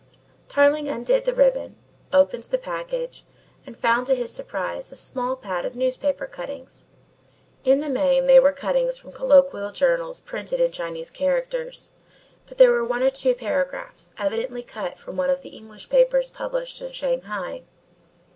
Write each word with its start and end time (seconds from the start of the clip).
Tarling 0.49 0.87
undid 0.89 1.25
the 1.25 1.33
ribbon, 1.35 1.75
opened 2.11 2.45
the 2.45 2.57
package 2.57 3.23
and 3.67 3.77
found 3.77 4.07
to 4.07 4.15
his 4.15 4.33
surprise 4.33 4.91
a 4.91 4.95
small 4.95 5.35
pad 5.35 5.63
of 5.63 5.75
newspaper 5.75 6.25
cuttings. 6.25 6.85
In 7.63 7.81
the 7.81 7.87
main 7.87 8.25
they 8.25 8.39
were 8.39 8.51
cuttings 8.51 8.97
from 8.97 9.11
colloquial 9.11 9.71
journals 9.71 10.19
printed 10.19 10.59
in 10.59 10.71
Chinese 10.71 11.11
characters, 11.11 11.91
but 12.47 12.57
there 12.57 12.71
were 12.71 12.83
one 12.83 13.03
or 13.03 13.11
two 13.11 13.35
paragraphs 13.35 14.11
evidently 14.17 14.63
cut 14.63 14.97
from 14.97 15.17
one 15.17 15.29
of 15.29 15.43
the 15.43 15.49
English 15.49 15.87
papers 15.87 16.31
published 16.31 16.81
in 16.81 16.91
Shanghai. 16.93 17.61